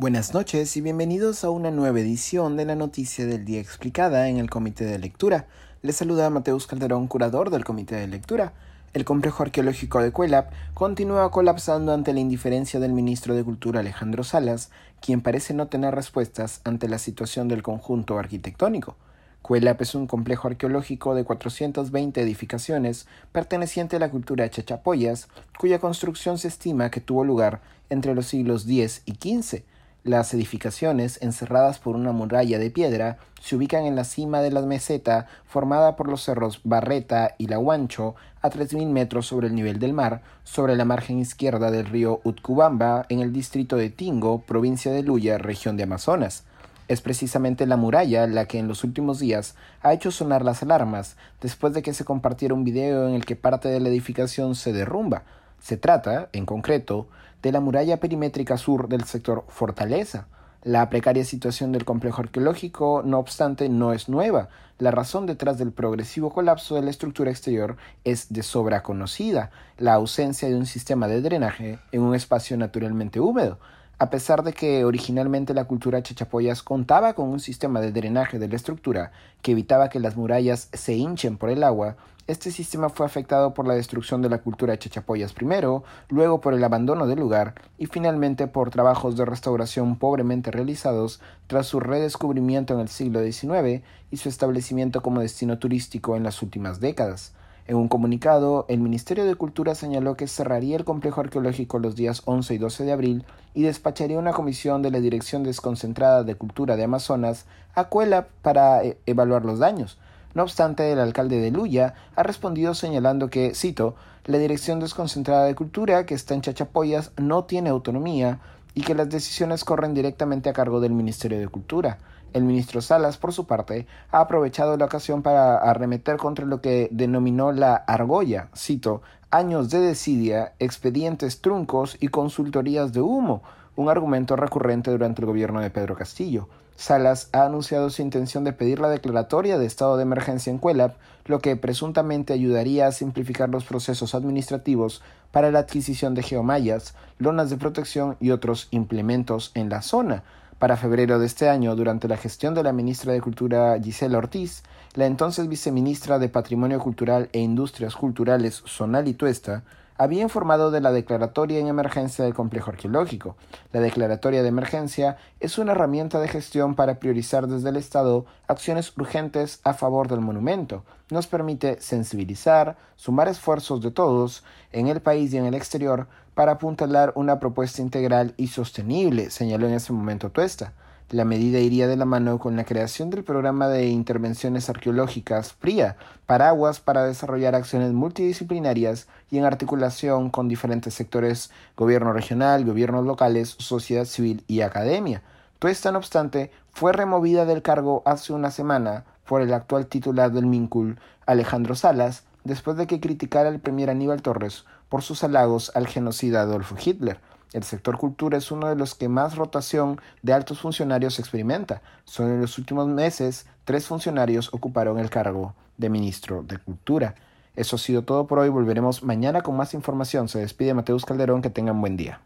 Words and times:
Buenas 0.00 0.32
noches 0.32 0.76
y 0.76 0.80
bienvenidos 0.80 1.42
a 1.42 1.50
una 1.50 1.72
nueva 1.72 1.98
edición 1.98 2.56
de 2.56 2.64
la 2.64 2.76
Noticia 2.76 3.26
del 3.26 3.44
Día 3.44 3.58
Explicada 3.58 4.28
en 4.28 4.36
el 4.36 4.48
Comité 4.48 4.84
de 4.84 4.96
Lectura. 4.96 5.48
Les 5.82 5.96
saluda 5.96 6.30
Mateus 6.30 6.68
Calderón, 6.68 7.08
curador 7.08 7.50
del 7.50 7.64
Comité 7.64 7.96
de 7.96 8.06
Lectura. 8.06 8.52
El 8.94 9.04
complejo 9.04 9.42
arqueológico 9.42 10.00
de 10.00 10.12
Cuelap 10.12 10.52
continúa 10.72 11.32
colapsando 11.32 11.92
ante 11.92 12.12
la 12.12 12.20
indiferencia 12.20 12.78
del 12.78 12.92
ministro 12.92 13.34
de 13.34 13.42
Cultura 13.42 13.80
Alejandro 13.80 14.22
Salas, 14.22 14.70
quien 15.00 15.20
parece 15.20 15.52
no 15.52 15.66
tener 15.66 15.96
respuestas 15.96 16.60
ante 16.62 16.88
la 16.88 16.98
situación 16.98 17.48
del 17.48 17.64
conjunto 17.64 18.20
arquitectónico. 18.20 18.94
Cuelap 19.42 19.82
es 19.82 19.96
un 19.96 20.06
complejo 20.06 20.46
arqueológico 20.46 21.16
de 21.16 21.24
420 21.24 22.20
edificaciones 22.20 23.08
perteneciente 23.32 23.96
a 23.96 23.98
la 23.98 24.12
cultura 24.12 24.48
chachapoyas, 24.48 25.26
cuya 25.58 25.80
construcción 25.80 26.38
se 26.38 26.46
estima 26.46 26.88
que 26.88 27.00
tuvo 27.00 27.24
lugar 27.24 27.60
entre 27.90 28.14
los 28.14 28.26
siglos 28.26 28.64
X 28.64 29.02
y 29.04 29.14
XV 29.14 29.64
las 30.04 30.32
edificaciones, 30.34 31.18
encerradas 31.22 31.78
por 31.78 31.96
una 31.96 32.12
muralla 32.12 32.58
de 32.58 32.70
piedra, 32.70 33.18
se 33.40 33.56
ubican 33.56 33.84
en 33.84 33.96
la 33.96 34.04
cima 34.04 34.40
de 34.40 34.50
la 34.50 34.62
meseta 34.62 35.26
formada 35.46 35.96
por 35.96 36.08
los 36.08 36.22
cerros 36.22 36.60
Barreta 36.64 37.34
y 37.38 37.46
La 37.46 37.58
Huancho, 37.58 38.14
a 38.40 38.50
3.000 38.50 38.88
metros 38.88 39.26
sobre 39.26 39.48
el 39.48 39.54
nivel 39.54 39.78
del 39.78 39.92
mar, 39.92 40.22
sobre 40.44 40.76
la 40.76 40.84
margen 40.84 41.18
izquierda 41.18 41.70
del 41.70 41.86
río 41.86 42.20
Utcubamba, 42.24 43.06
en 43.08 43.20
el 43.20 43.32
distrito 43.32 43.76
de 43.76 43.90
Tingo, 43.90 44.40
provincia 44.42 44.92
de 44.92 45.02
Luya, 45.02 45.38
región 45.38 45.76
de 45.76 45.82
Amazonas. 45.82 46.44
Es 46.88 47.02
precisamente 47.02 47.66
la 47.66 47.76
muralla 47.76 48.26
la 48.26 48.46
que 48.46 48.58
en 48.58 48.66
los 48.66 48.82
últimos 48.82 49.18
días 49.18 49.56
ha 49.82 49.92
hecho 49.92 50.10
sonar 50.10 50.42
las 50.42 50.62
alarmas, 50.62 51.16
después 51.42 51.74
de 51.74 51.82
que 51.82 51.92
se 51.92 52.04
compartiera 52.04 52.54
un 52.54 52.64
video 52.64 53.06
en 53.08 53.14
el 53.14 53.26
que 53.26 53.36
parte 53.36 53.68
de 53.68 53.78
la 53.78 53.90
edificación 53.90 54.54
se 54.54 54.72
derrumba. 54.72 55.24
Se 55.60 55.76
trata, 55.76 56.28
en 56.32 56.46
concreto, 56.46 57.08
de 57.42 57.52
la 57.52 57.60
muralla 57.60 57.98
perimétrica 57.98 58.56
sur 58.56 58.88
del 58.88 59.04
sector 59.04 59.44
Fortaleza. 59.48 60.26
La 60.62 60.90
precaria 60.90 61.24
situación 61.24 61.70
del 61.70 61.84
complejo 61.84 62.20
arqueológico, 62.20 63.02
no 63.04 63.18
obstante, 63.18 63.68
no 63.68 63.92
es 63.92 64.08
nueva. 64.08 64.48
La 64.78 64.90
razón 64.90 65.26
detrás 65.26 65.58
del 65.58 65.72
progresivo 65.72 66.32
colapso 66.32 66.74
de 66.74 66.82
la 66.82 66.90
estructura 66.90 67.30
exterior 67.30 67.76
es 68.04 68.32
de 68.32 68.42
sobra 68.42 68.82
conocida, 68.82 69.50
la 69.76 69.94
ausencia 69.94 70.48
de 70.48 70.56
un 70.56 70.66
sistema 70.66 71.06
de 71.06 71.20
drenaje 71.20 71.78
en 71.92 72.02
un 72.02 72.14
espacio 72.14 72.56
naturalmente 72.56 73.20
húmedo. 73.20 73.58
A 74.00 74.10
pesar 74.10 74.44
de 74.44 74.52
que 74.52 74.84
originalmente 74.84 75.54
la 75.54 75.64
cultura 75.64 76.00
chachapoyas 76.04 76.62
contaba 76.62 77.14
con 77.14 77.30
un 77.30 77.40
sistema 77.40 77.80
de 77.80 77.90
drenaje 77.90 78.38
de 78.38 78.46
la 78.46 78.54
estructura 78.54 79.10
que 79.42 79.50
evitaba 79.50 79.88
que 79.88 79.98
las 79.98 80.16
murallas 80.16 80.68
se 80.72 80.94
hinchen 80.94 81.36
por 81.36 81.50
el 81.50 81.64
agua, 81.64 81.96
este 82.28 82.52
sistema 82.52 82.90
fue 82.90 83.06
afectado 83.06 83.54
por 83.54 83.66
la 83.66 83.74
destrucción 83.74 84.22
de 84.22 84.28
la 84.28 84.38
cultura 84.38 84.78
chachapoyas 84.78 85.32
primero, 85.32 85.82
luego 86.10 86.40
por 86.40 86.54
el 86.54 86.62
abandono 86.62 87.08
del 87.08 87.18
lugar 87.18 87.56
y 87.76 87.86
finalmente 87.86 88.46
por 88.46 88.70
trabajos 88.70 89.16
de 89.16 89.24
restauración 89.24 89.96
pobremente 89.96 90.52
realizados 90.52 91.20
tras 91.48 91.66
su 91.66 91.80
redescubrimiento 91.80 92.74
en 92.74 92.80
el 92.80 92.88
siglo 92.88 93.20
XIX 93.20 93.82
y 94.12 94.16
su 94.18 94.28
establecimiento 94.28 95.02
como 95.02 95.22
destino 95.22 95.58
turístico 95.58 96.14
en 96.14 96.22
las 96.22 96.40
últimas 96.40 96.78
décadas. 96.78 97.32
En 97.68 97.76
un 97.76 97.88
comunicado, 97.88 98.64
el 98.68 98.80
Ministerio 98.80 99.26
de 99.26 99.34
Cultura 99.34 99.74
señaló 99.74 100.16
que 100.16 100.26
cerraría 100.26 100.74
el 100.74 100.86
complejo 100.86 101.20
arqueológico 101.20 101.78
los 101.78 101.96
días 101.96 102.22
11 102.24 102.54
y 102.54 102.58
12 102.58 102.84
de 102.84 102.92
abril 102.92 103.26
y 103.52 103.64
despacharía 103.64 104.18
una 104.18 104.32
comisión 104.32 104.80
de 104.80 104.90
la 104.90 105.00
Dirección 105.00 105.42
Desconcentrada 105.42 106.24
de 106.24 106.34
Cultura 106.34 106.76
de 106.76 106.84
Amazonas 106.84 107.44
a 107.74 107.84
Cuela 107.90 108.28
para 108.40 108.82
eh, 108.82 108.96
evaluar 109.04 109.44
los 109.44 109.58
daños. 109.58 109.98
No 110.32 110.44
obstante, 110.44 110.90
el 110.90 110.98
alcalde 110.98 111.40
de 111.40 111.50
Luya 111.50 111.92
ha 112.16 112.22
respondido 112.22 112.72
señalando 112.72 113.28
que, 113.28 113.54
cito, 113.54 113.96
la 114.24 114.38
Dirección 114.38 114.80
Desconcentrada 114.80 115.44
de 115.44 115.54
Cultura, 115.54 116.06
que 116.06 116.14
está 116.14 116.32
en 116.32 116.40
Chachapoyas, 116.40 117.12
no 117.18 117.44
tiene 117.44 117.68
autonomía 117.68 118.40
y 118.72 118.80
que 118.80 118.94
las 118.94 119.10
decisiones 119.10 119.64
corren 119.64 119.92
directamente 119.92 120.48
a 120.48 120.54
cargo 120.54 120.80
del 120.80 120.92
Ministerio 120.92 121.38
de 121.38 121.48
Cultura. 121.48 121.98
El 122.32 122.44
ministro 122.44 122.80
Salas, 122.80 123.16
por 123.16 123.32
su 123.32 123.46
parte, 123.46 123.86
ha 124.10 124.20
aprovechado 124.20 124.76
la 124.76 124.84
ocasión 124.84 125.22
para 125.22 125.56
arremeter 125.56 126.16
contra 126.16 126.44
lo 126.44 126.60
que 126.60 126.88
denominó 126.90 127.52
la 127.52 127.74
argolla, 127.74 128.48
cito, 128.56 129.02
años 129.30 129.70
de 129.70 129.80
desidia, 129.80 130.52
expedientes 130.58 131.40
truncos 131.40 131.96
y 132.00 132.08
consultorías 132.08 132.92
de 132.92 133.00
humo, 133.00 133.42
un 133.76 133.88
argumento 133.88 134.36
recurrente 134.36 134.90
durante 134.90 135.22
el 135.22 135.26
gobierno 135.26 135.60
de 135.60 135.70
Pedro 135.70 135.96
Castillo. 135.96 136.48
Salas 136.76 137.28
ha 137.32 137.44
anunciado 137.44 137.90
su 137.90 138.02
intención 138.02 138.44
de 138.44 138.52
pedir 138.52 138.78
la 138.78 138.88
declaratoria 138.88 139.58
de 139.58 139.66
estado 139.66 139.96
de 139.96 140.04
emergencia 140.04 140.52
en 140.52 140.58
Cuelap, 140.58 140.94
lo 141.24 141.40
que 141.40 141.56
presuntamente 141.56 142.32
ayudaría 142.32 142.86
a 142.86 142.92
simplificar 142.92 143.48
los 143.48 143.64
procesos 143.64 144.14
administrativos 144.14 145.02
para 145.32 145.50
la 145.50 145.58
adquisición 145.58 146.14
de 146.14 146.22
geomallas, 146.22 146.94
lonas 147.18 147.50
de 147.50 147.56
protección 147.56 148.16
y 148.20 148.30
otros 148.30 148.68
implementos 148.70 149.50
en 149.54 149.68
la 149.70 149.82
zona. 149.82 150.22
Para 150.58 150.76
febrero 150.76 151.20
de 151.20 151.26
este 151.26 151.48
año, 151.48 151.76
durante 151.76 152.08
la 152.08 152.16
gestión 152.16 152.52
de 152.52 152.64
la 152.64 152.72
ministra 152.72 153.12
de 153.12 153.20
Cultura 153.20 153.80
Gisela 153.80 154.18
Ortiz, 154.18 154.64
la 154.94 155.06
entonces 155.06 155.46
viceministra 155.46 156.18
de 156.18 156.28
Patrimonio 156.28 156.80
Cultural 156.80 157.28
e 157.32 157.38
Industrias 157.38 157.94
Culturales 157.94 158.62
Sonali 158.66 159.14
Tuesta 159.14 159.62
había 159.98 160.22
informado 160.22 160.70
de 160.70 160.80
la 160.80 160.92
declaratoria 160.92 161.58
en 161.58 161.66
emergencia 161.66 162.24
del 162.24 162.32
complejo 162.32 162.70
arqueológico. 162.70 163.36
La 163.72 163.80
declaratoria 163.80 164.42
de 164.42 164.48
emergencia 164.48 165.16
es 165.40 165.58
una 165.58 165.72
herramienta 165.72 166.20
de 166.20 166.28
gestión 166.28 166.76
para 166.76 167.00
priorizar 167.00 167.48
desde 167.48 167.68
el 167.68 167.76
Estado 167.76 168.24
acciones 168.46 168.96
urgentes 168.96 169.60
a 169.64 169.74
favor 169.74 170.06
del 170.06 170.20
monumento. 170.20 170.84
Nos 171.10 171.26
permite 171.26 171.80
sensibilizar, 171.80 172.76
sumar 172.94 173.26
esfuerzos 173.26 173.82
de 173.82 173.90
todos, 173.90 174.44
en 174.72 174.86
el 174.86 175.00
país 175.00 175.34
y 175.34 175.38
en 175.38 175.46
el 175.46 175.54
exterior, 175.54 176.06
para 176.34 176.52
apuntalar 176.52 177.12
una 177.16 177.40
propuesta 177.40 177.82
integral 177.82 178.34
y 178.36 178.46
sostenible, 178.46 179.30
señaló 179.30 179.66
en 179.66 179.74
ese 179.74 179.92
momento 179.92 180.30
Tuesta. 180.30 180.72
La 181.10 181.24
medida 181.24 181.58
iría 181.58 181.88
de 181.88 181.96
la 181.96 182.04
mano 182.04 182.38
con 182.38 182.54
la 182.56 182.64
creación 182.64 183.08
del 183.08 183.24
programa 183.24 183.68
de 183.68 183.86
intervenciones 183.86 184.68
arqueológicas 184.68 185.54
PRIA, 185.54 185.96
paraguas 186.26 186.80
para 186.80 187.04
desarrollar 187.04 187.54
acciones 187.54 187.94
multidisciplinarias 187.94 189.08
y 189.30 189.38
en 189.38 189.46
articulación 189.46 190.28
con 190.28 190.48
diferentes 190.48 190.92
sectores, 190.92 191.50
gobierno 191.78 192.12
regional, 192.12 192.66
gobiernos 192.66 193.06
locales, 193.06 193.56
sociedad 193.58 194.04
civil 194.04 194.44
y 194.48 194.60
academia. 194.60 195.22
Tuesta, 195.58 195.90
no 195.92 195.98
obstante, 195.98 196.50
fue 196.72 196.92
removida 196.92 197.46
del 197.46 197.62
cargo 197.62 198.02
hace 198.04 198.34
una 198.34 198.50
semana 198.50 199.04
por 199.26 199.40
el 199.40 199.54
actual 199.54 199.86
titular 199.86 200.30
del 200.30 200.44
MINCUL, 200.44 200.98
Alejandro 201.24 201.74
Salas, 201.74 202.24
después 202.44 202.76
de 202.76 202.86
que 202.86 203.00
criticara 203.00 203.48
al 203.48 203.60
premier 203.60 203.88
Aníbal 203.88 204.20
Torres 204.20 204.66
por 204.90 205.00
sus 205.00 205.24
halagos 205.24 205.72
al 205.74 205.86
genocida 205.86 206.42
Adolfo 206.42 206.76
Hitler. 206.78 207.18
El 207.52 207.62
sector 207.62 207.96
cultura 207.96 208.36
es 208.36 208.50
uno 208.50 208.68
de 208.68 208.76
los 208.76 208.94
que 208.94 209.08
más 209.08 209.36
rotación 209.36 210.00
de 210.22 210.32
altos 210.34 210.60
funcionarios 210.60 211.18
experimenta. 211.18 211.80
Solo 212.04 212.34
en 212.34 212.40
los 212.40 212.58
últimos 212.58 212.88
meses, 212.88 213.46
tres 213.64 213.86
funcionarios 213.86 214.52
ocuparon 214.52 214.98
el 214.98 215.08
cargo 215.08 215.54
de 215.78 215.88
ministro 215.88 216.42
de 216.42 216.58
Cultura. 216.58 217.14
Eso 217.56 217.76
ha 217.76 217.78
sido 217.78 218.02
todo 218.02 218.26
por 218.26 218.38
hoy. 218.38 218.50
Volveremos 218.50 219.02
mañana 219.02 219.40
con 219.40 219.56
más 219.56 219.74
información. 219.74 220.28
Se 220.28 220.40
despide 220.40 220.74
Mateus 220.74 221.04
Calderón. 221.04 221.42
Que 221.42 221.50
tengan 221.50 221.80
buen 221.80 221.96
día. 221.96 222.20